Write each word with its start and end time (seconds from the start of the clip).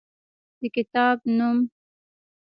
د 0.59 0.61
کتاب 0.75 1.17
نوم: 1.37 1.57